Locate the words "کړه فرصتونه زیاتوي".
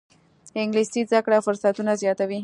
1.25-2.39